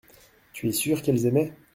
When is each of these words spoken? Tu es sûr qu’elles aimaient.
Tu 0.53 0.67
es 0.67 0.71
sûr 0.71 1.03
qu’elles 1.03 1.27
aimaient. 1.27 1.53